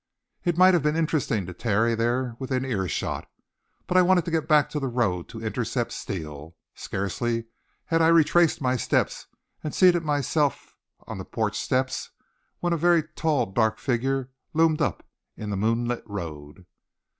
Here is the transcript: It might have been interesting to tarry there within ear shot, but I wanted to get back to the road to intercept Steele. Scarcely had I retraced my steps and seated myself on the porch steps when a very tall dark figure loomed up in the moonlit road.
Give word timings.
It 0.43 0.57
might 0.57 0.73
have 0.73 0.81
been 0.81 0.95
interesting 0.95 1.45
to 1.45 1.53
tarry 1.53 1.93
there 1.93 2.35
within 2.39 2.65
ear 2.65 2.87
shot, 2.87 3.29
but 3.85 3.97
I 3.97 4.01
wanted 4.01 4.25
to 4.25 4.31
get 4.31 4.47
back 4.47 4.67
to 4.71 4.79
the 4.79 4.87
road 4.87 5.29
to 5.29 5.43
intercept 5.45 5.91
Steele. 5.91 6.55
Scarcely 6.73 7.45
had 7.85 8.01
I 8.01 8.07
retraced 8.07 8.61
my 8.61 8.77
steps 8.77 9.27
and 9.63 9.75
seated 9.75 10.01
myself 10.03 10.75
on 11.05 11.19
the 11.19 11.23
porch 11.23 11.59
steps 11.59 12.09
when 12.61 12.73
a 12.73 12.77
very 12.77 13.03
tall 13.15 13.45
dark 13.45 13.77
figure 13.77 14.31
loomed 14.55 14.81
up 14.81 15.05
in 15.37 15.51
the 15.51 15.55
moonlit 15.55 16.01
road. 16.07 16.65